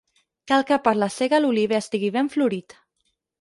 [0.51, 2.77] Cal que per la sega l'oliver estigui ben florit.